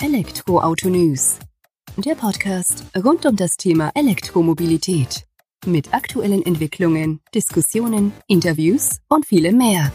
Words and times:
Elektroauto 0.00 0.88
News. 0.90 1.40
Der 1.96 2.14
Podcast 2.14 2.84
rund 2.96 3.26
um 3.26 3.34
das 3.34 3.56
Thema 3.56 3.90
Elektromobilität. 3.96 5.26
Mit 5.66 5.92
aktuellen 5.92 6.46
Entwicklungen, 6.46 7.20
Diskussionen, 7.34 8.12
Interviews 8.28 9.00
und 9.08 9.26
vielem 9.26 9.58
mehr. 9.58 9.92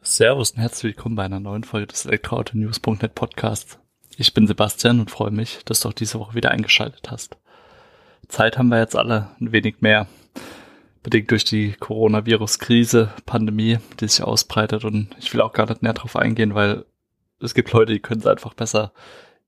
Servus 0.00 0.52
und 0.52 0.60
herzlich 0.60 0.96
willkommen 0.96 1.16
bei 1.16 1.24
einer 1.24 1.40
neuen 1.40 1.64
Folge 1.64 1.88
des 1.88 2.06
Elektroauto-News.net 2.06 3.14
Podcasts. 3.14 3.78
Ich 4.16 4.32
bin 4.32 4.46
Sebastian 4.46 5.00
und 5.00 5.10
freue 5.10 5.30
mich, 5.30 5.58
dass 5.66 5.80
du 5.80 5.90
auch 5.90 5.92
diese 5.92 6.18
Woche 6.18 6.34
wieder 6.34 6.52
eingeschaltet 6.52 7.10
hast. 7.10 7.36
Zeit 8.28 8.56
haben 8.56 8.68
wir 8.68 8.78
jetzt 8.78 8.96
alle 8.96 9.28
ein 9.42 9.52
wenig 9.52 9.82
mehr 9.82 10.06
bedingt 11.06 11.30
durch 11.30 11.44
die 11.44 11.74
Coronavirus-Krise, 11.74 13.12
Pandemie, 13.26 13.78
die 14.00 14.08
sich 14.08 14.24
ausbreitet. 14.24 14.84
Und 14.84 15.14
ich 15.20 15.32
will 15.32 15.40
auch 15.40 15.52
gar 15.52 15.68
nicht 15.68 15.80
näher 15.80 15.92
drauf 15.92 16.16
eingehen, 16.16 16.56
weil 16.56 16.84
es 17.40 17.54
gibt 17.54 17.70
Leute, 17.70 17.92
die 17.92 18.00
können 18.00 18.22
es 18.22 18.26
einfach 18.26 18.54
besser 18.54 18.92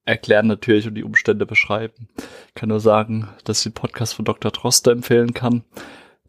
erklären 0.05 0.47
natürlich 0.47 0.87
und 0.87 0.95
die 0.95 1.03
Umstände 1.03 1.47
beschreiben. 1.47 2.09
Ich 2.47 2.55
kann 2.55 2.69
nur 2.69 2.79
sagen, 2.79 3.29
dass 3.43 3.59
ich 3.59 3.73
den 3.73 3.75
Podcast 3.75 4.15
von 4.15 4.25
Dr. 4.25 4.53
Droste 4.53 4.93
empfehlen 4.93 5.35
kann, 5.35 5.65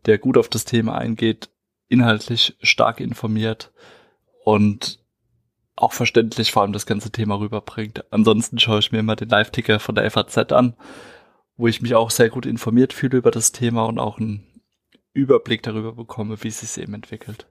der 0.07 0.17
gut 0.17 0.35
auf 0.35 0.49
das 0.49 0.65
Thema 0.65 0.97
eingeht, 0.97 1.51
inhaltlich 1.89 2.57
stark 2.63 2.99
informiert 2.99 3.71
und 4.45 4.97
auch 5.75 5.93
verständlich 5.93 6.51
vor 6.51 6.63
allem 6.63 6.73
das 6.73 6.87
ganze 6.87 7.11
Thema 7.11 7.39
rüberbringt. 7.39 8.03
Ansonsten 8.11 8.57
schaue 8.57 8.79
ich 8.79 8.91
mir 8.91 8.97
immer 8.97 9.15
den 9.15 9.29
Live-Ticker 9.29 9.79
von 9.79 9.93
der 9.93 10.09
FAZ 10.09 10.51
an, 10.53 10.75
wo 11.55 11.67
ich 11.67 11.83
mich 11.83 11.93
auch 11.93 12.09
sehr 12.09 12.29
gut 12.29 12.47
informiert 12.47 12.93
fühle 12.93 13.19
über 13.19 13.29
das 13.29 13.51
Thema 13.51 13.85
und 13.85 13.99
auch 13.99 14.17
ein 14.17 14.48
Überblick 15.19 15.63
darüber 15.63 15.93
bekomme, 15.93 16.41
wie 16.43 16.47
es 16.47 16.61
sich 16.61 16.81
eben 16.81 16.93
entwickelt. 16.93 17.47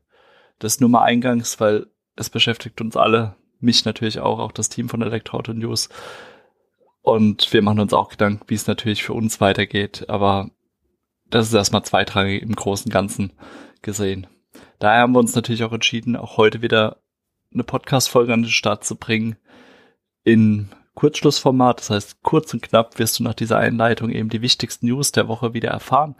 Das 0.59 0.81
nur 0.81 0.89
mal 0.89 1.03
eingangs, 1.03 1.61
weil 1.61 1.87
es 2.17 2.31
beschäftigt 2.31 2.81
uns 2.81 2.97
alle, 2.97 3.37
mich 3.61 3.85
natürlich 3.85 4.21
auch, 4.21 4.39
auch 4.39 4.53
das 4.53 4.69
Team 4.69 4.89
von 4.89 5.03
Elektroauto 5.03 5.53
News. 5.53 5.89
Und 7.03 7.53
wir 7.53 7.63
machen 7.63 7.81
uns 7.81 7.93
auch 7.93 8.09
Gedanken, 8.09 8.45
wie 8.49 8.55
es 8.55 8.67
natürlich 8.67 9.03
für 9.03 9.13
uns 9.13 9.41
weitergeht. 9.41 10.09
Aber 10.09 10.51
das 11.31 11.47
ist 11.47 11.55
erstmal 11.55 11.85
zweitrangig 11.85 12.43
im 12.43 12.55
großen 12.55 12.91
Ganzen 12.91 13.33
gesehen. 13.83 14.27
Daher 14.79 15.03
haben 15.03 15.13
wir 15.13 15.21
uns 15.21 15.35
natürlich 15.35 15.65
auch 15.65 15.73
entschieden, 15.73 16.17
auch 16.17 16.37
heute 16.37 16.63
wieder 16.63 17.03
eine 17.53 17.65
Podcast-Folge 17.65 18.33
an 18.33 18.43
den 18.43 18.51
Start 18.51 18.85
zu 18.85 18.97
bringen 18.97 19.37
in 20.25 20.69
Kurzschlussformat. 20.95 21.81
Das 21.81 21.91
heißt, 21.91 22.23
kurz 22.23 22.53
und 22.53 22.63
knapp 22.63 22.99
wirst 22.99 23.19
du 23.19 23.23
nach 23.23 23.35
dieser 23.35 23.59
Einleitung 23.59 24.11
eben 24.11 24.29
die 24.29 24.43
wichtigsten 24.43 24.87
News 24.87 25.13
der 25.13 25.29
Woche 25.29 25.55
wieder 25.55 25.71
erfahren 25.71 26.17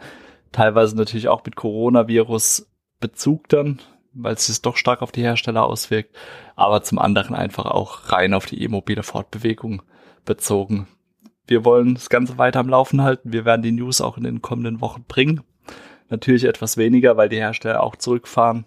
teilweise 0.51 0.95
natürlich 0.95 1.27
auch 1.27 1.43
mit 1.45 1.55
Coronavirus 1.55 2.67
Bezug 2.99 3.47
dann, 3.49 3.79
weil 4.13 4.33
es 4.33 4.47
sich 4.47 4.61
doch 4.61 4.75
stark 4.75 5.01
auf 5.01 5.11
die 5.11 5.21
Hersteller 5.21 5.65
auswirkt, 5.65 6.15
aber 6.55 6.83
zum 6.83 6.99
anderen 6.99 7.35
einfach 7.35 7.65
auch 7.65 8.11
rein 8.11 8.33
auf 8.33 8.45
die 8.45 8.61
e-mobile 8.63 9.03
Fortbewegung 9.03 9.81
bezogen. 10.25 10.87
Wir 11.47 11.65
wollen 11.65 11.95
das 11.95 12.09
Ganze 12.09 12.37
weiter 12.37 12.59
am 12.59 12.69
Laufen 12.69 13.01
halten. 13.01 13.33
Wir 13.33 13.45
werden 13.45 13.63
die 13.63 13.71
News 13.71 14.01
auch 14.01 14.17
in 14.17 14.23
den 14.23 14.41
kommenden 14.41 14.81
Wochen 14.81 15.03
bringen. 15.07 15.41
Natürlich 16.09 16.43
etwas 16.43 16.77
weniger, 16.77 17.17
weil 17.17 17.29
die 17.29 17.37
Hersteller 17.37 17.81
auch 17.81 17.95
zurückfahren 17.95 18.65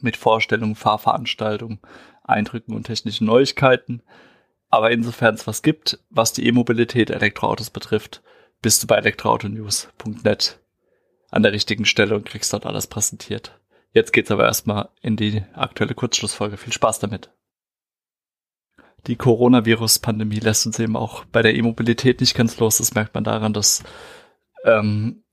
mit 0.00 0.16
Vorstellungen, 0.16 0.76
Fahrveranstaltungen, 0.76 1.80
Eindrücken 2.22 2.74
und 2.74 2.84
technischen 2.84 3.26
Neuigkeiten. 3.26 4.02
Aber 4.68 4.90
insofern 4.90 5.34
es 5.34 5.46
was 5.46 5.62
gibt, 5.62 5.98
was 6.10 6.32
die 6.32 6.46
E-Mobilität 6.46 7.10
Elektroautos 7.10 7.70
betrifft, 7.70 8.22
bist 8.62 8.82
du 8.82 8.86
bei 8.86 8.96
elektroautonews.net 8.96 10.59
an 11.30 11.42
der 11.42 11.52
richtigen 11.52 11.84
Stelle 11.84 12.14
und 12.14 12.26
kriegst 12.26 12.52
dort 12.52 12.66
alles 12.66 12.86
präsentiert. 12.86 13.58
Jetzt 13.92 14.12
geht's 14.12 14.30
aber 14.30 14.44
erstmal 14.44 14.90
in 15.00 15.16
die 15.16 15.42
aktuelle 15.54 15.94
Kurzschlussfolge. 15.94 16.56
Viel 16.56 16.72
Spaß 16.72 17.00
damit. 17.00 17.30
Die 19.06 19.16
Coronavirus-Pandemie 19.16 20.40
lässt 20.40 20.66
uns 20.66 20.78
eben 20.78 20.96
auch 20.96 21.24
bei 21.24 21.42
der 21.42 21.54
E-Mobilität 21.54 22.20
nicht 22.20 22.34
ganz 22.34 22.58
los. 22.58 22.78
Das 22.78 22.94
merkt 22.94 23.14
man 23.14 23.24
daran, 23.24 23.52
dass 23.52 23.82
ähm, 24.64 25.24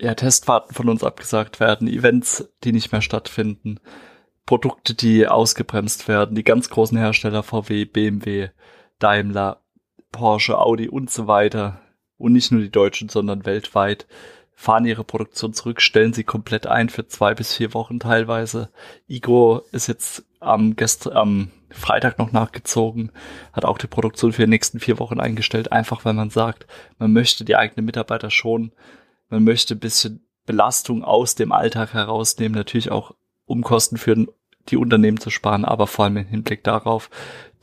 ja, 0.00 0.14
Testfahrten 0.14 0.74
von 0.74 0.88
uns 0.88 1.02
abgesagt 1.02 1.60
werden, 1.60 1.88
Events, 1.88 2.48
die 2.62 2.72
nicht 2.72 2.92
mehr 2.92 3.02
stattfinden, 3.02 3.80
Produkte, 4.46 4.94
die 4.94 5.26
ausgebremst 5.26 6.08
werden, 6.08 6.36
die 6.36 6.44
ganz 6.44 6.70
großen 6.70 6.96
Hersteller 6.96 7.42
VW, 7.42 7.84
BMW, 7.84 8.50
Daimler, 8.98 9.62
Porsche, 10.12 10.58
Audi 10.58 10.88
und 10.88 11.10
so 11.10 11.26
weiter 11.26 11.80
und 12.16 12.32
nicht 12.32 12.50
nur 12.52 12.60
die 12.60 12.70
Deutschen, 12.70 13.08
sondern 13.08 13.44
weltweit 13.44 14.06
fahren 14.60 14.86
ihre 14.86 15.04
Produktion 15.04 15.52
zurück, 15.52 15.80
stellen 15.80 16.12
sie 16.12 16.24
komplett 16.24 16.66
ein 16.66 16.88
für 16.88 17.06
zwei 17.06 17.32
bis 17.32 17.54
vier 17.54 17.74
Wochen 17.74 18.00
teilweise. 18.00 18.70
Igro 19.06 19.62
ist 19.70 19.86
jetzt 19.86 20.24
am, 20.40 20.74
gestern, 20.74 21.16
am 21.16 21.50
Freitag 21.70 22.18
noch 22.18 22.32
nachgezogen, 22.32 23.12
hat 23.52 23.64
auch 23.64 23.78
die 23.78 23.86
Produktion 23.86 24.32
für 24.32 24.42
die 24.42 24.50
nächsten 24.50 24.80
vier 24.80 24.98
Wochen 24.98 25.20
eingestellt, 25.20 25.70
einfach 25.70 26.04
weil 26.04 26.14
man 26.14 26.30
sagt, 26.30 26.66
man 26.98 27.12
möchte 27.12 27.44
die 27.44 27.54
eigenen 27.54 27.86
Mitarbeiter 27.86 28.30
schon, 28.30 28.72
man 29.28 29.44
möchte 29.44 29.76
ein 29.76 29.78
bisschen 29.78 30.26
Belastung 30.44 31.04
aus 31.04 31.36
dem 31.36 31.52
Alltag 31.52 31.94
herausnehmen, 31.94 32.58
natürlich 32.58 32.90
auch 32.90 33.14
um 33.44 33.62
Kosten 33.62 33.96
für 33.96 34.26
die 34.70 34.76
Unternehmen 34.76 35.20
zu 35.20 35.30
sparen, 35.30 35.64
aber 35.64 35.86
vor 35.86 36.06
allem 36.06 36.16
im 36.16 36.26
Hinblick 36.26 36.64
darauf, 36.64 37.10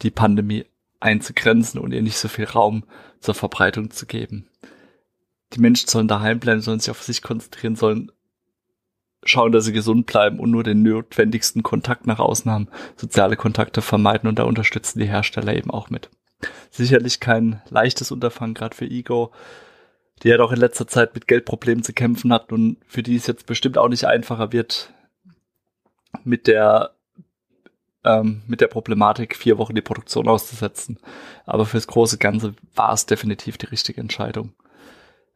die 0.02 0.12
Pandemie 0.12 0.64
einzugrenzen 1.02 1.78
und 1.78 1.92
ihr 1.92 2.02
nicht 2.02 2.18
so 2.18 2.30
viel 2.30 2.46
Raum 2.46 2.86
zur 3.20 3.36
Verbreitung 3.36 3.92
zu 3.92 4.06
geben 4.06 4.48
die 5.54 5.60
Menschen 5.60 5.88
sollen 5.88 6.08
daheim 6.08 6.40
bleiben, 6.40 6.62
sollen 6.62 6.80
sich 6.80 6.92
auf 6.92 7.04
sich 7.04 7.22
konzentrieren, 7.22 7.76
sollen 7.76 8.12
schauen, 9.24 9.52
dass 9.52 9.66
sie 9.66 9.74
gesund 9.74 10.06
bleiben 10.06 10.40
und 10.40 10.52
nur 10.52 10.64
den 10.64 10.84
notwendigsten 10.84 11.64
Kontakt 11.64 12.08
nach 12.08 12.20
außen 12.20 12.52
haben, 12.52 12.68
soziale 12.96 13.36
Kontakte 13.36 13.82
vermeiden 13.82 14.30
und 14.30 14.40
da 14.40 14.44
unterstützen 14.44 15.00
die 15.00 15.08
Hersteller 15.08 15.56
eben 15.56 15.72
auch 15.72 15.90
mit. 15.90 16.10
Sicherlich 16.70 17.20
kein 17.20 17.62
leichtes 17.70 18.12
Unterfangen, 18.12 18.54
gerade 18.54 18.76
für 18.76 18.86
Ego, 18.86 19.32
die 20.22 20.30
ja 20.30 20.38
doch 20.38 20.52
in 20.52 20.60
letzter 20.60 20.88
Zeit 20.88 21.16
mit 21.16 21.28
Geldproblemen 21.28 21.84
zu 21.84 21.94
kämpfen 21.94 22.32
hat 22.32 22.52
und 22.52 22.78
für 22.88 23.04
die 23.04 23.16
es 23.16 23.28
jetzt 23.28 23.46
bestimmt 23.48 23.78
auch 23.78 23.90
nicht 23.90 24.06
einfacher 24.06 24.52
wird, 24.52 24.94
mit 26.24 26.48
der 26.48 26.92
ähm, 28.04 28.44
mit 28.48 28.62
der 28.62 28.68
Problematik 28.68 29.36
vier 29.36 29.58
Wochen 29.58 29.76
die 29.76 29.82
Produktion 29.82 30.28
auszusetzen. 30.28 31.00
Aber 31.46 31.66
fürs 31.66 31.88
große 31.88 32.20
Ganze 32.20 32.54
war 32.76 32.94
es 32.94 33.08
definitiv 33.08 33.58
die 33.58 33.66
richtige 33.66 34.00
Entscheidung. 34.00 34.54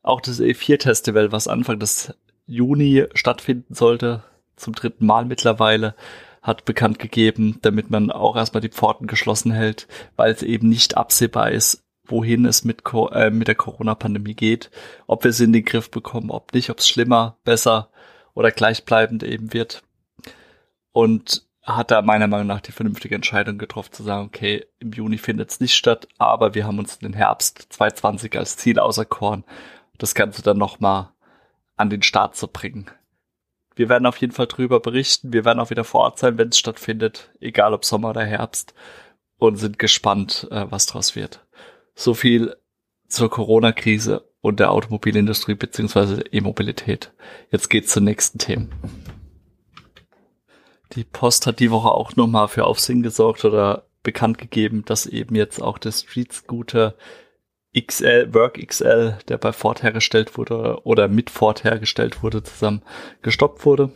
Auch 0.01 0.21
das 0.21 0.39
E4-Festival, 0.39 1.31
was 1.31 1.47
Anfang 1.47 1.79
des 1.79 2.13
Juni 2.45 3.05
stattfinden 3.13 3.73
sollte, 3.73 4.23
zum 4.55 4.73
dritten 4.73 5.05
Mal 5.05 5.25
mittlerweile, 5.25 5.95
hat 6.41 6.65
bekannt 6.65 6.99
gegeben, 6.99 7.59
damit 7.61 7.89
man 7.89 8.11
auch 8.11 8.35
erstmal 8.35 8.61
die 8.61 8.69
Pforten 8.69 9.07
geschlossen 9.07 9.51
hält, 9.51 9.87
weil 10.15 10.31
es 10.31 10.41
eben 10.41 10.69
nicht 10.69 10.97
absehbar 10.97 11.51
ist, 11.51 11.83
wohin 12.05 12.45
es 12.45 12.63
mit, 12.63 12.81
äh, 13.11 13.29
mit 13.29 13.47
der 13.47 13.55
Corona-Pandemie 13.55 14.33
geht, 14.33 14.71
ob 15.05 15.23
wir 15.23 15.29
es 15.29 15.39
in 15.39 15.53
den 15.53 15.65
Griff 15.65 15.91
bekommen, 15.91 16.31
ob 16.31 16.53
nicht, 16.53 16.69
ob 16.69 16.79
es 16.79 16.87
schlimmer, 16.87 17.37
besser 17.43 17.89
oder 18.33 18.51
gleichbleibend 18.51 19.23
eben 19.23 19.53
wird. 19.53 19.83
Und 20.91 21.45
hat 21.61 21.91
da 21.91 22.01
meiner 22.01 22.27
Meinung 22.27 22.47
nach 22.47 22.61
die 22.61 22.71
vernünftige 22.71 23.13
Entscheidung 23.13 23.57
getroffen, 23.57 23.93
zu 23.93 24.03
sagen, 24.03 24.25
okay, 24.25 24.65
im 24.79 24.91
Juni 24.91 25.17
findet 25.17 25.51
es 25.51 25.59
nicht 25.59 25.75
statt, 25.75 26.07
aber 26.17 26.55
wir 26.55 26.65
haben 26.65 26.79
uns 26.79 26.97
den 26.97 27.13
Herbst 27.13 27.67
2020 27.69 28.35
als 28.37 28.57
Ziel 28.57 28.79
auserkoren 28.79 29.43
das 29.99 30.15
Ganze 30.15 30.41
dann 30.41 30.57
nochmal 30.57 31.11
an 31.75 31.89
den 31.89 32.01
Start 32.01 32.35
zu 32.35 32.47
bringen. 32.47 32.89
Wir 33.75 33.87
werden 33.87 34.05
auf 34.05 34.17
jeden 34.17 34.33
Fall 34.33 34.47
drüber 34.47 34.79
berichten. 34.79 35.31
Wir 35.31 35.45
werden 35.45 35.59
auch 35.59 35.69
wieder 35.69 35.83
vor 35.83 36.01
Ort 36.01 36.19
sein, 36.19 36.37
wenn 36.37 36.49
es 36.49 36.59
stattfindet, 36.59 37.31
egal 37.39 37.73
ob 37.73 37.85
Sommer 37.85 38.09
oder 38.09 38.25
Herbst, 38.25 38.73
und 39.37 39.55
sind 39.55 39.79
gespannt, 39.79 40.47
äh, 40.51 40.65
was 40.69 40.85
draus 40.85 41.15
wird. 41.15 41.45
So 41.95 42.13
viel 42.13 42.55
zur 43.07 43.29
Corona-Krise 43.29 44.29
und 44.41 44.59
der 44.59 44.71
Automobilindustrie 44.71 45.55
beziehungsweise 45.55 46.21
E-Mobilität. 46.31 47.13
Jetzt 47.51 47.69
geht's 47.69 47.91
zu 47.91 48.01
nächsten 48.01 48.39
Themen. 48.39 48.69
Die 50.93 51.03
Post 51.03 51.45
hat 51.47 51.59
die 51.59 51.71
Woche 51.71 51.91
auch 51.91 52.15
nochmal 52.15 52.47
für 52.47 52.65
Aufsehen 52.65 53.03
gesorgt 53.03 53.45
oder 53.45 53.85
bekannt 54.03 54.37
gegeben, 54.37 54.83
dass 54.85 55.05
eben 55.05 55.35
jetzt 55.35 55.61
auch 55.61 55.77
der 55.77 55.91
Street 55.91 56.33
Scooter 56.33 56.95
XL, 57.77 58.33
Work 58.33 58.65
XL, 58.65 59.17
der 59.27 59.37
bei 59.37 59.51
Ford 59.53 59.83
hergestellt 59.83 60.37
wurde 60.37 60.81
oder 60.85 61.07
mit 61.07 61.29
Ford 61.29 61.63
hergestellt 61.63 62.23
wurde, 62.23 62.43
zusammen 62.43 62.81
gestoppt 63.21 63.65
wurde. 63.65 63.91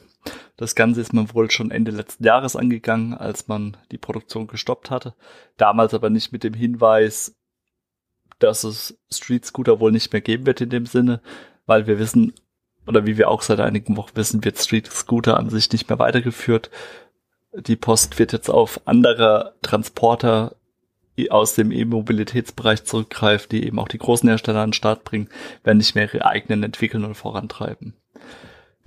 Das 0.57 0.75
Ganze 0.75 1.01
ist 1.01 1.13
man 1.13 1.33
wohl 1.33 1.49
schon 1.49 1.71
Ende 1.71 1.91
letzten 1.91 2.23
Jahres 2.23 2.55
angegangen, 2.55 3.13
als 3.13 3.47
man 3.47 3.75
die 3.91 3.97
Produktion 3.97 4.47
gestoppt 4.47 4.91
hatte. 4.91 5.15
Damals 5.57 5.93
aber 5.93 6.09
nicht 6.09 6.31
mit 6.31 6.43
dem 6.43 6.53
Hinweis, 6.53 7.35
dass 8.39 8.63
es 8.63 8.97
Street 9.11 9.45
Scooter 9.45 9.79
wohl 9.79 9.91
nicht 9.91 10.11
mehr 10.13 10.21
geben 10.21 10.45
wird 10.45 10.61
in 10.61 10.69
dem 10.69 10.85
Sinne, 10.85 11.21
weil 11.65 11.87
wir 11.87 11.97
wissen, 11.97 12.33
oder 12.85 13.05
wie 13.05 13.17
wir 13.17 13.29
auch 13.29 13.41
seit 13.41 13.59
einigen 13.59 13.97
Wochen 13.97 14.15
wissen, 14.15 14.43
wird 14.43 14.59
Street 14.59 14.87
Scooter 14.91 15.37
an 15.37 15.49
sich 15.49 15.71
nicht 15.71 15.89
mehr 15.89 15.99
weitergeführt. 15.99 16.69
Die 17.53 17.75
Post 17.75 18.19
wird 18.19 18.33
jetzt 18.33 18.49
auf 18.49 18.81
andere 18.85 19.55
Transporter 19.61 20.55
aus 21.29 21.55
dem 21.55 21.71
E-Mobilitätsbereich 21.71 22.83
zurückgreift, 22.85 23.51
die 23.51 23.65
eben 23.65 23.79
auch 23.79 23.87
die 23.87 23.97
großen 23.97 24.27
Hersteller 24.27 24.61
an 24.61 24.69
den 24.69 24.73
Start 24.73 25.03
bringen, 25.03 25.29
werden 25.63 25.77
nicht 25.77 25.95
mehr 25.95 26.05
ihre 26.05 26.25
eigenen 26.25 26.63
entwickeln 26.63 27.05
und 27.05 27.15
vorantreiben. 27.15 27.93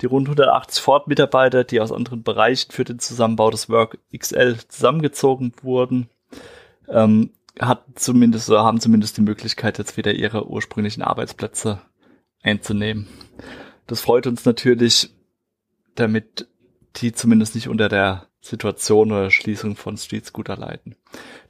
Die 0.01 0.05
rund 0.05 0.27
180 0.27 0.81
Ford-Mitarbeiter, 0.81 1.63
die 1.63 1.81
aus 1.81 1.91
anderen 1.91 2.23
Bereichen 2.23 2.71
für 2.71 2.83
den 2.83 2.99
Zusammenbau 2.99 3.49
des 3.49 3.69
Work 3.69 3.97
XL 4.15 4.57
zusammengezogen 4.67 5.53
wurden, 5.63 6.09
ähm, 6.87 7.31
hat 7.59 7.83
zumindest 7.95 8.49
oder 8.49 8.63
haben 8.63 8.79
zumindest 8.79 9.17
die 9.17 9.21
Möglichkeit, 9.21 9.79
jetzt 9.79 9.97
wieder 9.97 10.13
ihre 10.13 10.47
ursprünglichen 10.47 11.01
Arbeitsplätze 11.01 11.81
einzunehmen. 12.43 13.07
Das 13.87 14.01
freut 14.01 14.27
uns 14.27 14.45
natürlich, 14.45 15.09
damit 15.95 16.47
die 16.97 17.13
zumindest 17.13 17.55
nicht 17.55 17.67
unter 17.67 17.89
der 17.89 18.26
Situation 18.47 19.11
oder 19.11 19.31
Schließung 19.31 19.75
von 19.75 19.97
Street 19.97 20.25
Scooter 20.25 20.57
leiden. 20.57 20.95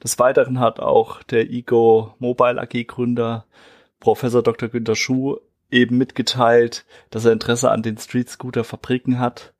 Des 0.02 0.18
Weiteren 0.18 0.60
hat 0.60 0.80
auch 0.80 1.22
der 1.22 1.50
Ego 1.50 2.14
Mobile 2.18 2.60
AG 2.60 2.84
Gründer 2.86 3.46
Professor 4.00 4.42
Dr. 4.42 4.68
Günter 4.68 4.94
Schuh 4.94 5.38
eben 5.70 5.98
mitgeteilt, 5.98 6.84
dass 7.10 7.24
er 7.24 7.32
Interesse 7.32 7.70
an 7.70 7.82
den 7.82 7.98
Street 7.98 8.28
Scooter 8.28 8.64
Fabriken 8.64 9.18
hat, 9.18 9.54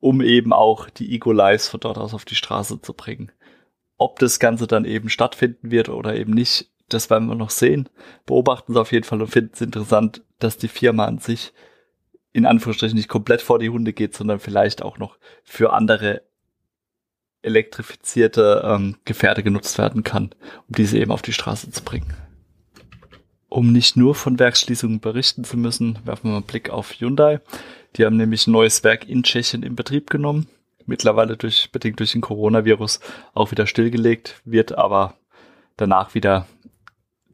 um 0.00 0.22
eben 0.22 0.52
auch 0.52 0.88
die 0.88 1.14
Ego 1.14 1.32
Lives 1.32 1.68
von 1.68 1.80
dort 1.80 1.98
aus 1.98 2.14
auf 2.14 2.24
die 2.24 2.36
Straße 2.36 2.80
zu 2.80 2.94
bringen. 2.94 3.32
Ob 3.96 4.18
das 4.20 4.38
Ganze 4.38 4.66
dann 4.66 4.84
eben 4.84 5.08
stattfinden 5.08 5.70
wird 5.70 5.88
oder 5.88 6.14
eben 6.14 6.32
nicht, 6.32 6.70
das 6.88 7.10
werden 7.10 7.28
wir 7.28 7.34
noch 7.34 7.50
sehen. 7.50 7.88
Beobachten 8.24 8.72
Sie 8.72 8.80
auf 8.80 8.92
jeden 8.92 9.04
Fall 9.04 9.20
und 9.20 9.28
finden 9.28 9.50
es 9.52 9.60
interessant, 9.60 10.22
dass 10.38 10.56
die 10.56 10.68
Firma 10.68 11.04
an 11.04 11.18
sich 11.18 11.52
in 12.32 12.46
Anführungsstrichen 12.46 12.96
nicht 12.96 13.08
komplett 13.08 13.42
vor 13.42 13.58
die 13.58 13.70
Hunde 13.70 13.92
geht, 13.92 14.14
sondern 14.14 14.38
vielleicht 14.38 14.82
auch 14.82 14.98
noch 14.98 15.18
für 15.44 15.72
andere 15.72 16.22
elektrifizierte 17.42 18.62
ähm, 18.64 18.96
Gefährte 19.04 19.42
genutzt 19.42 19.78
werden 19.78 20.02
kann, 20.02 20.34
um 20.68 20.74
diese 20.76 20.98
eben 20.98 21.12
auf 21.12 21.22
die 21.22 21.32
Straße 21.32 21.70
zu 21.70 21.82
bringen. 21.82 22.12
Um 23.48 23.72
nicht 23.72 23.96
nur 23.96 24.14
von 24.14 24.38
Werksschließungen 24.38 25.00
berichten 25.00 25.44
zu 25.44 25.56
müssen, 25.56 25.98
werfen 26.04 26.24
wir 26.24 26.30
mal 26.32 26.36
einen 26.38 26.46
Blick 26.46 26.68
auf 26.68 26.92
Hyundai. 26.92 27.40
Die 27.96 28.04
haben 28.04 28.16
nämlich 28.16 28.46
ein 28.46 28.52
neues 28.52 28.84
Werk 28.84 29.08
in 29.08 29.22
Tschechien 29.22 29.62
in 29.62 29.74
Betrieb 29.74 30.10
genommen. 30.10 30.48
Mittlerweile 30.84 31.36
durch, 31.36 31.70
bedingt 31.72 31.98
durch 32.00 32.12
den 32.12 32.20
Coronavirus 32.20 33.00
auch 33.34 33.50
wieder 33.50 33.66
stillgelegt, 33.66 34.40
wird 34.44 34.76
aber 34.76 35.14
danach 35.76 36.14
wieder 36.14 36.46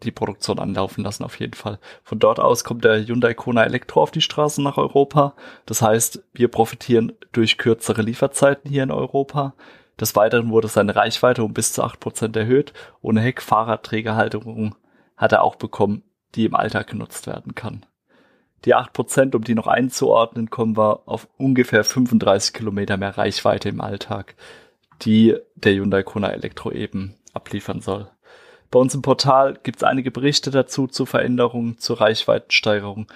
die 0.04 0.12
Produktion 0.12 0.58
anlaufen 0.58 1.02
lassen, 1.02 1.24
auf 1.24 1.38
jeden 1.40 1.54
Fall. 1.54 1.78
Von 2.02 2.18
dort 2.18 2.38
aus 2.40 2.64
kommt 2.64 2.84
der 2.84 3.04
Hyundai 3.04 3.34
Kona 3.34 3.64
Elektro 3.64 4.02
auf 4.02 4.10
die 4.10 4.20
Straße 4.20 4.62
nach 4.62 4.76
Europa. 4.76 5.34
Das 5.66 5.82
heißt, 5.82 6.22
wir 6.32 6.48
profitieren 6.48 7.12
durch 7.32 7.58
kürzere 7.58 8.02
Lieferzeiten 8.02 8.70
hier 8.70 8.82
in 8.82 8.90
Europa. 8.90 9.54
Des 10.00 10.16
Weiteren 10.16 10.50
wurde 10.50 10.68
seine 10.68 10.96
Reichweite 10.96 11.44
um 11.44 11.52
bis 11.52 11.72
zu 11.72 11.82
acht 11.82 12.00
Prozent 12.00 12.36
erhöht. 12.36 12.72
Ohne 13.00 13.20
Heck-Fahrradträgerhalterung 13.20 14.74
hat 15.16 15.32
er 15.32 15.42
auch 15.42 15.56
bekommen, 15.56 16.02
die 16.34 16.44
im 16.44 16.54
Alltag 16.54 16.88
genutzt 16.88 17.26
werden 17.26 17.54
kann. 17.54 17.86
Die 18.64 18.74
acht 18.74 18.92
Prozent, 18.92 19.34
um 19.34 19.44
die 19.44 19.54
noch 19.54 19.66
einzuordnen, 19.66 20.50
kommen 20.50 20.76
wir 20.76 21.06
auf 21.06 21.28
ungefähr 21.36 21.84
35 21.84 22.54
Kilometer 22.54 22.96
mehr 22.96 23.16
Reichweite 23.16 23.68
im 23.68 23.80
Alltag, 23.80 24.34
die 25.02 25.36
der 25.54 25.74
Hyundai 25.74 26.02
Kona 26.02 26.30
Elektro 26.30 26.70
eben 26.70 27.14
abliefern 27.34 27.80
soll. 27.80 28.10
Bei 28.74 28.80
uns 28.80 28.92
im 28.92 29.02
Portal 29.02 29.56
gibt 29.62 29.76
es 29.76 29.82
einige 29.84 30.10
Berichte 30.10 30.50
dazu 30.50 30.88
zu 30.88 31.06
Veränderungen, 31.06 31.78
zur 31.78 32.00
Reichweitensteigerung. 32.00 33.06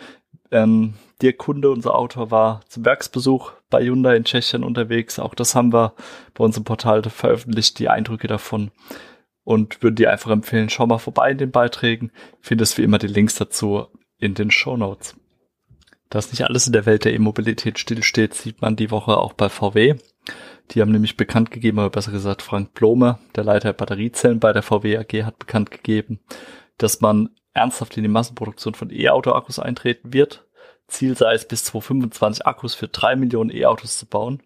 Ähm, 0.53 0.95
der 1.21 1.33
Kunde, 1.33 1.73
unser 1.73 1.97
Autor, 1.97 2.31
war 2.31 2.61
zum 2.69 2.85
Werksbesuch 2.85 3.51
bei 3.69 3.83
Hyundai 3.83 4.15
in 4.15 4.23
Tschechien 4.23 4.63
unterwegs. 4.63 5.19
Auch 5.19 5.35
das 5.35 5.57
haben 5.57 5.73
wir 5.73 5.95
bei 6.35 6.45
uns 6.45 6.57
im 6.57 6.63
Portal 6.63 7.03
veröffentlicht, 7.03 7.81
die 7.81 7.89
Eindrücke 7.89 8.29
davon. 8.29 8.71
Und 9.43 9.83
würde 9.83 9.97
dir 9.97 10.13
einfach 10.13 10.31
empfehlen, 10.31 10.71
schau 10.71 10.87
mal 10.87 10.99
vorbei 10.99 11.33
in 11.33 11.39
den 11.39 11.51
Beiträgen. 11.51 12.13
Findest 12.41 12.79
wie 12.79 12.85
immer 12.85 12.99
die 12.99 13.09
Links 13.09 13.35
dazu 13.35 13.89
in 14.17 14.35
den 14.35 14.53
Show 14.53 14.77
Notes. 14.77 15.17
Dass 16.09 16.31
nicht 16.31 16.45
alles 16.45 16.69
in 16.69 16.73
der 16.73 16.87
Welt 16.87 17.05
der 17.05 17.15
E-Mobilität 17.15 17.81
stillsteht, 17.81 18.33
sieht 18.33 18.63
man 18.63 18.77
die 18.77 18.93
Woche 18.93 19.17
auch 19.17 19.33
bei 19.33 19.49
VW. 19.49 19.97
Die 20.71 20.81
haben 20.81 20.93
nämlich 20.93 21.17
bekannt 21.17 21.51
gegeben, 21.51 21.79
oder 21.79 21.91
besser 21.91 22.13
gesagt 22.13 22.43
Frank 22.43 22.75
Blome, 22.75 23.19
der 23.37 23.45
Leiter 23.45 23.69
der 23.69 23.73
Batteriezellen 23.73 24.41
bei 24.41 24.53
der 24.53 24.63
VW 24.63 24.99
AG, 24.99 25.25
hat 25.25 25.39
bekannt 25.39 25.71
gegeben, 25.71 26.21
dass 26.77 27.01
man 27.01 27.31
ernsthaft 27.55 27.97
in 27.97 28.03
die 28.03 28.09
Massenproduktion 28.09 28.75
von 28.75 28.91
E-Auto-Akkus 28.91 29.59
eintreten 29.59 30.13
wird. 30.13 30.47
Ziel 30.87 31.17
sei 31.17 31.35
es, 31.35 31.47
bis 31.47 31.65
2025 31.65 32.47
Akkus 32.47 32.75
für 32.75 32.89
drei 32.89 33.17
Millionen 33.17 33.51
E-Autos 33.51 33.99
zu 33.99 34.07
bauen, 34.07 34.43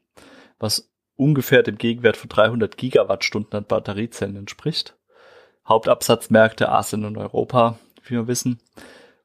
was 0.58 0.92
ungefähr 1.16 1.62
dem 1.62 1.78
Gegenwert 1.78 2.16
von 2.16 2.28
300 2.28 2.76
Gigawattstunden 2.76 3.58
an 3.58 3.64
Batteriezellen 3.64 4.36
entspricht. 4.36 4.96
Hauptabsatzmärkte 5.68 6.68
Asien 6.68 7.04
und 7.04 7.16
Europa, 7.16 7.78
wie 8.04 8.14
wir 8.14 8.26
wissen. 8.26 8.60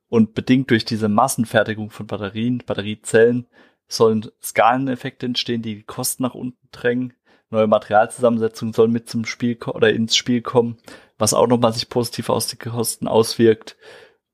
Und 0.09 0.36
bedingt 0.36 0.69
durch 0.69 0.86
diese 0.86 1.09
Massenfertigung 1.09 1.89
von 1.89 2.07
Batterien, 2.07 2.63
Batteriezellen, 2.65 3.48
sollen 3.87 4.29
Skaleneffekte 4.41 5.25
entstehen, 5.25 5.61
die 5.61 5.75
die 5.75 5.83
Kosten 5.83 6.23
nach 6.23 6.35
unten 6.35 6.67
drängen. 6.71 7.13
Neue 7.49 7.67
Materialzusammensetzungen 7.67 8.73
sollen 8.73 8.91
mit 8.91 9.09
zum 9.09 9.25
Spiel 9.25 9.57
oder 9.67 9.91
ins 9.91 10.17
Spiel 10.17 10.41
kommen, 10.41 10.77
was 11.17 11.33
auch 11.33 11.47
nochmal 11.47 11.73
sich 11.73 11.89
positiv 11.89 12.29
aus 12.29 12.47
den 12.47 12.59
Kosten 12.59 13.07
auswirkt. 13.07 13.77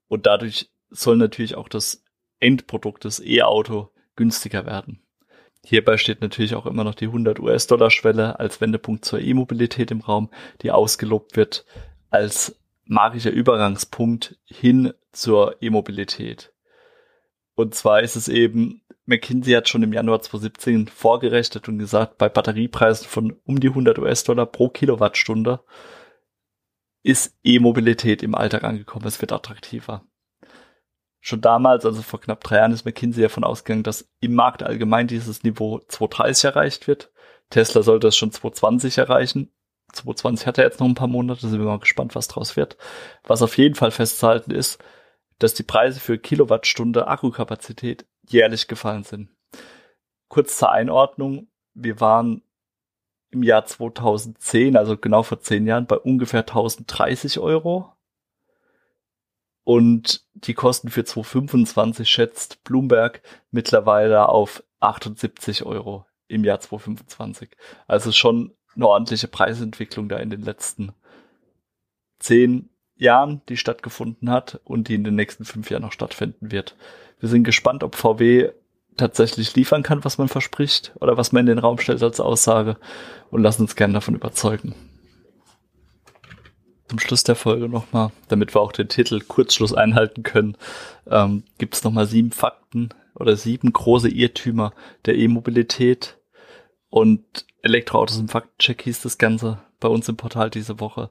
Und 0.07 0.25
dadurch 0.25 0.71
soll 0.89 1.17
natürlich 1.17 1.55
auch 1.55 1.69
das 1.69 2.03
Endprodukt 2.39 3.03
des 3.03 3.23
E-Auto 3.23 3.89
günstiger 4.15 4.65
werden. 4.65 5.03
Hierbei 5.65 5.97
steht 5.97 6.21
natürlich 6.21 6.55
auch 6.55 6.65
immer 6.65 6.83
noch 6.83 6.95
die 6.95 7.05
100 7.05 7.39
US-Dollar-Schwelle 7.39 8.39
als 8.39 8.59
Wendepunkt 8.59 9.05
zur 9.05 9.21
E-Mobilität 9.21 9.91
im 9.91 10.01
Raum, 10.01 10.29
die 10.61 10.71
ausgelobt 10.71 11.37
wird 11.37 11.65
als 12.09 12.59
magischer 12.85 13.31
Übergangspunkt 13.31 14.37
hin 14.43 14.93
zur 15.13 15.61
E-Mobilität. 15.61 16.51
Und 17.55 17.75
zwar 17.75 18.01
ist 18.01 18.15
es 18.15 18.27
eben 18.27 18.81
McKinsey 19.05 19.53
hat 19.53 19.67
schon 19.67 19.83
im 19.83 19.93
Januar 19.93 20.21
2017 20.21 20.87
vorgerechnet 20.87 21.67
und 21.67 21.77
gesagt, 21.77 22.17
bei 22.17 22.29
Batteriepreisen 22.29 23.07
von 23.07 23.35
um 23.43 23.59
die 23.59 23.69
100 23.69 23.99
US-Dollar 23.99 24.45
pro 24.45 24.69
Kilowattstunde 24.69 25.63
ist 27.03 27.37
E-Mobilität 27.43 28.23
im 28.23 28.33
Alltag 28.33 28.63
angekommen. 28.63 29.05
Es 29.05 29.19
wird 29.19 29.33
attraktiver. 29.33 30.05
Schon 31.19 31.41
damals, 31.41 31.85
also 31.85 32.01
vor 32.01 32.21
knapp 32.21 32.43
drei 32.43 32.57
Jahren, 32.57 32.71
ist 32.71 32.85
McKinsey 32.85 33.21
davon 33.21 33.43
ausgegangen, 33.43 33.83
dass 33.83 34.09
im 34.21 34.35
Markt 34.35 34.63
allgemein 34.63 35.07
dieses 35.07 35.43
Niveau 35.43 35.79
230 35.79 36.45
erreicht 36.45 36.87
wird. 36.87 37.11
Tesla 37.49 37.81
sollte 37.81 38.07
es 38.07 38.15
schon 38.15 38.31
220 38.31 38.97
erreichen. 38.97 39.51
220 39.91 40.47
hat 40.47 40.57
er 40.57 40.65
jetzt 40.65 40.79
noch 40.79 40.87
ein 40.87 40.95
paar 40.95 41.07
Monate, 41.07 41.47
sind 41.47 41.59
wir 41.59 41.67
mal 41.67 41.79
gespannt, 41.79 42.15
was 42.15 42.27
draus 42.27 42.55
wird. 42.55 42.77
Was 43.23 43.41
auf 43.41 43.57
jeden 43.57 43.75
Fall 43.75 43.91
festzuhalten 43.91 44.51
ist, 44.51 44.83
dass 45.39 45.53
die 45.53 45.63
Preise 45.63 45.99
für 45.99 46.17
Kilowattstunde 46.17 47.07
Akkukapazität 47.07 48.05
jährlich 48.27 48.67
gefallen 48.67 49.03
sind. 49.03 49.29
Kurz 50.27 50.57
zur 50.57 50.71
Einordnung. 50.71 51.47
Wir 51.73 51.99
waren 51.99 52.41
im 53.31 53.43
Jahr 53.43 53.65
2010, 53.65 54.77
also 54.77 54.97
genau 54.97 55.23
vor 55.23 55.39
zehn 55.41 55.65
Jahren, 55.65 55.87
bei 55.87 55.97
ungefähr 55.97 56.41
1030 56.41 57.39
Euro. 57.39 57.91
Und 59.63 60.25
die 60.33 60.53
Kosten 60.53 60.89
für 60.89 61.05
2025 61.05 62.09
schätzt 62.09 62.63
Bloomberg 62.63 63.21
mittlerweile 63.51 64.29
auf 64.29 64.63
78 64.81 65.65
Euro 65.65 66.05
im 66.27 66.43
Jahr 66.43 66.59
2025. 66.59 67.55
Also 67.87 68.11
schon 68.11 68.55
eine 68.75 68.87
ordentliche 68.87 69.27
Preisentwicklung 69.27 70.09
da 70.09 70.17
in 70.17 70.29
den 70.29 70.41
letzten 70.41 70.93
zehn 72.19 72.69
Jahren, 72.95 73.41
die 73.49 73.57
stattgefunden 73.57 74.29
hat 74.29 74.59
und 74.63 74.87
die 74.87 74.95
in 74.95 75.03
den 75.03 75.15
nächsten 75.15 75.45
fünf 75.45 75.69
Jahren 75.69 75.81
noch 75.81 75.91
stattfinden 75.91 76.51
wird. 76.51 76.75
Wir 77.23 77.29
sind 77.29 77.45
gespannt, 77.45 77.85
ob 77.85 77.95
VW 77.95 78.49
tatsächlich 78.97 79.55
liefern 79.55 79.81
kann, 79.81 80.03
was 80.03 80.17
man 80.17 80.27
verspricht 80.27 80.91
oder 80.99 81.15
was 81.15 81.31
man 81.31 81.39
in 81.39 81.55
den 81.55 81.57
Raum 81.57 81.77
stellt 81.77 82.03
als 82.03 82.19
Aussage 82.19 82.75
und 83.31 83.41
lassen 83.41 83.61
uns 83.61 83.77
gerne 83.77 83.93
davon 83.93 84.15
überzeugen. 84.15 84.75
Zum 86.89 86.99
Schluss 86.99 87.23
der 87.23 87.35
Folge 87.35 87.69
nochmal, 87.69 88.11
damit 88.27 88.53
wir 88.53 88.59
auch 88.59 88.73
den 88.73 88.89
Titel 88.89 89.21
Kurzschluss 89.21 89.73
einhalten 89.73 90.23
können, 90.23 90.57
ähm, 91.09 91.43
gibt 91.57 91.75
es 91.75 91.85
nochmal 91.85 92.07
sieben 92.07 92.33
Fakten 92.33 92.89
oder 93.15 93.37
sieben 93.37 93.71
große 93.71 94.09
Irrtümer 94.09 94.73
der 95.05 95.15
E-Mobilität 95.15 96.17
und 96.89 97.45
Elektroautos 97.61 98.19
im 98.19 98.27
Faktencheck 98.27 98.81
hieß 98.81 99.01
das 99.01 99.17
Ganze 99.17 99.59
bei 99.79 99.87
uns 99.87 100.09
im 100.09 100.17
Portal 100.17 100.49
diese 100.49 100.81
Woche. 100.81 101.09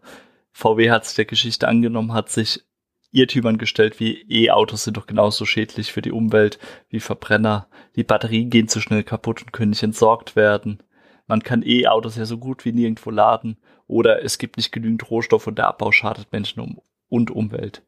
VW 0.52 0.90
hat 0.90 1.06
sich 1.06 1.16
der 1.16 1.24
Geschichte 1.24 1.68
angenommen, 1.68 2.12
hat 2.12 2.28
sich 2.28 2.66
Irrtümern 3.12 3.58
gestellt, 3.58 4.00
wie 4.00 4.24
E-Autos 4.28 4.84
sind 4.84 4.96
doch 4.96 5.06
genauso 5.06 5.44
schädlich 5.44 5.92
für 5.92 6.02
die 6.02 6.12
Umwelt 6.12 6.58
wie 6.88 7.00
Verbrenner. 7.00 7.68
Die 7.94 8.04
Batterien 8.04 8.50
gehen 8.50 8.68
zu 8.68 8.80
schnell 8.80 9.04
kaputt 9.04 9.42
und 9.42 9.52
können 9.52 9.70
nicht 9.70 9.82
entsorgt 9.82 10.34
werden. 10.34 10.82
Man 11.26 11.42
kann 11.42 11.62
E-Autos 11.64 12.16
ja 12.16 12.24
so 12.24 12.38
gut 12.38 12.64
wie 12.64 12.72
nirgendwo 12.72 13.10
laden. 13.10 13.58
Oder 13.86 14.24
es 14.24 14.38
gibt 14.38 14.56
nicht 14.56 14.72
genügend 14.72 15.10
Rohstoff 15.10 15.46
und 15.46 15.58
der 15.58 15.68
Abbau 15.68 15.92
schadet 15.92 16.32
Menschen 16.32 16.80
und 17.08 17.30
Umwelt. 17.30 17.82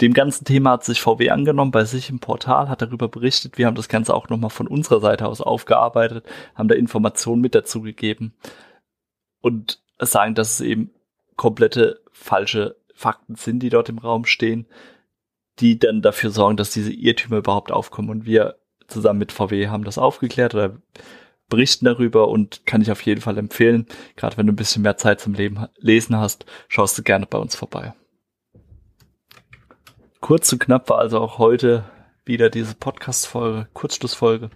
Dem 0.00 0.12
ganzen 0.12 0.44
Thema 0.44 0.72
hat 0.72 0.84
sich 0.84 1.00
VW 1.00 1.30
angenommen 1.30 1.70
bei 1.70 1.84
sich 1.84 2.10
im 2.10 2.18
Portal, 2.18 2.68
hat 2.68 2.82
darüber 2.82 3.06
berichtet. 3.06 3.58
Wir 3.58 3.66
haben 3.66 3.76
das 3.76 3.88
Ganze 3.88 4.12
auch 4.12 4.28
nochmal 4.28 4.50
von 4.50 4.66
unserer 4.66 5.00
Seite 5.00 5.28
aus 5.28 5.40
aufgearbeitet, 5.40 6.26
haben 6.56 6.66
da 6.66 6.74
Informationen 6.74 7.40
mit 7.40 7.54
dazu 7.54 7.80
gegeben 7.80 8.34
und 9.40 9.80
sagen, 10.00 10.34
dass 10.34 10.54
es 10.54 10.60
eben 10.62 10.90
komplette 11.36 12.00
falsche 12.10 12.76
Fakten 12.94 13.34
sind, 13.34 13.60
die 13.60 13.70
dort 13.70 13.88
im 13.88 13.98
Raum 13.98 14.24
stehen, 14.24 14.66
die 15.58 15.78
dann 15.78 16.02
dafür 16.02 16.30
sorgen, 16.30 16.56
dass 16.56 16.70
diese 16.70 16.92
Irrtümer 16.92 17.38
überhaupt 17.38 17.70
aufkommen. 17.70 18.10
Und 18.10 18.26
wir 18.26 18.56
zusammen 18.86 19.18
mit 19.18 19.32
VW 19.32 19.68
haben 19.68 19.84
das 19.84 19.98
aufgeklärt 19.98 20.54
oder 20.54 20.76
berichten 21.48 21.84
darüber 21.84 22.28
und 22.28 22.66
kann 22.66 22.80
ich 22.80 22.90
auf 22.90 23.02
jeden 23.02 23.20
Fall 23.20 23.38
empfehlen. 23.38 23.86
Gerade 24.16 24.36
wenn 24.36 24.46
du 24.46 24.52
ein 24.52 24.56
bisschen 24.56 24.82
mehr 24.82 24.96
Zeit 24.96 25.20
zum 25.20 25.34
Leben, 25.34 25.66
Lesen 25.76 26.16
hast, 26.16 26.46
schaust 26.68 26.96
du 26.96 27.02
gerne 27.02 27.26
bei 27.26 27.38
uns 27.38 27.54
vorbei. 27.54 27.94
Kurz 30.20 30.52
und 30.52 30.58
knapp 30.58 30.88
war 30.88 30.98
also 30.98 31.20
auch 31.20 31.38
heute 31.38 31.84
wieder 32.24 32.48
diese 32.48 32.74
Podcast-Folge, 32.74 33.68
Kurzschlussfolge. 33.74 34.50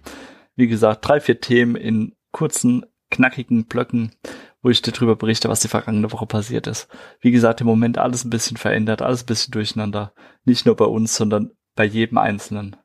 Wie 0.55 0.67
gesagt, 0.67 1.07
drei, 1.07 1.19
vier 1.19 1.39
Themen 1.39 1.75
in 1.75 2.15
kurzen, 2.31 2.85
knackigen 3.11 3.65
Blöcken, 3.65 4.15
wo 4.61 4.69
ich 4.69 4.81
dir 4.81 4.91
darüber 4.91 5.15
berichte, 5.15 5.49
was 5.49 5.61
die 5.61 5.67
vergangene 5.67 6.11
Woche 6.11 6.25
passiert 6.25 6.67
ist. 6.67 6.87
Wie 7.21 7.31
gesagt, 7.31 7.61
im 7.61 7.67
Moment 7.67 7.97
alles 7.97 8.25
ein 8.25 8.29
bisschen 8.29 8.57
verändert, 8.57 9.01
alles 9.01 9.23
ein 9.23 9.27
bisschen 9.27 9.51
durcheinander. 9.51 10.13
Nicht 10.43 10.65
nur 10.65 10.75
bei 10.75 10.85
uns, 10.85 11.15
sondern 11.15 11.51
bei 11.75 11.85
jedem 11.85 12.17
Einzelnen. 12.17 12.75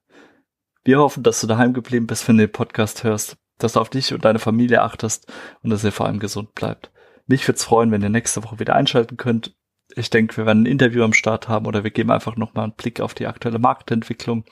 Wir 0.85 0.99
hoffen, 0.99 1.23
dass 1.23 1.40
du 1.40 1.47
daheim 1.47 1.73
geblieben 1.73 2.07
bist, 2.07 2.28
wenn 2.28 2.37
du 2.37 2.47
den 2.47 2.52
Podcast 2.52 3.04
hörst, 3.04 3.37
dass 3.59 3.73
du 3.73 3.81
auf 3.81 3.88
dich 3.88 4.12
und 4.12 4.25
deine 4.25 4.38
Familie 4.38 4.83
achtest 4.83 5.33
und 5.62 5.71
dass 5.71 5.85
ihr 5.85 5.93
vor 5.93 6.07
allem 6.07 6.21
gesund 6.21 6.54
bleibt. 6.54 6.93
Mich 7.26 7.47
würde 7.49 7.57
es 7.57 7.64
freuen, 7.64 7.90
wenn 7.90 8.02
ihr 8.02 8.11
nächste 8.11 8.45
Woche 8.45 8.59
wieder 8.59 8.76
einschalten 8.76 9.16
könnt. 9.16 9.57
Ich 9.97 10.11
denke, 10.11 10.37
wir 10.37 10.47
werden 10.47 10.64
ein 10.64 10.66
Interview 10.66 11.02
am 11.02 11.12
Start 11.12 11.49
haben 11.49 11.66
oder 11.66 11.85
wir 11.85 11.90
geben 11.90 12.11
einfach 12.11 12.37
nochmal 12.37 12.64
einen 12.64 12.75
Blick 12.75 13.00
auf 13.00 13.14
die 13.14 13.26
aktuelle 13.26 13.59
Marktentwicklung, 13.59 14.45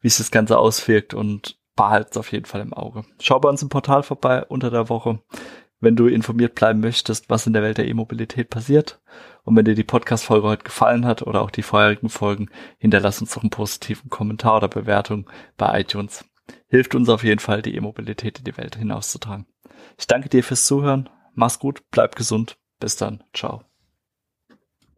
wie 0.00 0.08
sich 0.08 0.18
das 0.18 0.30
Ganze 0.30 0.58
auswirkt 0.58 1.12
und 1.12 1.58
behalten 1.74 2.10
es 2.12 2.16
auf 2.16 2.32
jeden 2.32 2.44
Fall 2.44 2.60
im 2.60 2.72
Auge. 2.72 3.04
Schau 3.20 3.38
bei 3.40 3.48
uns 3.48 3.62
im 3.62 3.68
Portal 3.68 4.02
vorbei 4.02 4.44
unter 4.44 4.70
der 4.70 4.88
Woche 4.88 5.20
wenn 5.80 5.96
du 5.96 6.06
informiert 6.06 6.54
bleiben 6.54 6.80
möchtest, 6.80 7.30
was 7.30 7.46
in 7.46 7.52
der 7.52 7.62
Welt 7.62 7.78
der 7.78 7.86
E-Mobilität 7.86 8.50
passiert. 8.50 9.00
Und 9.44 9.56
wenn 9.56 9.64
dir 9.64 9.74
die 9.74 9.84
Podcast-Folge 9.84 10.46
heute 10.46 10.64
gefallen 10.64 11.06
hat 11.06 11.22
oder 11.22 11.42
auch 11.42 11.50
die 11.50 11.62
vorherigen 11.62 12.08
Folgen, 12.08 12.50
hinterlass 12.78 13.20
uns 13.20 13.34
doch 13.34 13.42
einen 13.42 13.50
positiven 13.50 14.10
Kommentar 14.10 14.56
oder 14.56 14.68
Bewertung 14.68 15.28
bei 15.56 15.80
iTunes. 15.80 16.24
Hilft 16.66 16.94
uns 16.94 17.08
auf 17.08 17.24
jeden 17.24 17.40
Fall, 17.40 17.62
die 17.62 17.74
E-Mobilität 17.74 18.38
in 18.38 18.44
die 18.44 18.56
Welt 18.56 18.76
hinauszutragen. 18.76 19.46
Ich 19.96 20.06
danke 20.06 20.28
dir 20.28 20.44
fürs 20.44 20.64
Zuhören. 20.64 21.08
Mach's 21.34 21.58
gut, 21.58 21.82
bleib 21.90 22.16
gesund. 22.16 22.58
Bis 22.80 22.96
dann. 22.96 23.24
Ciao. 23.32 23.67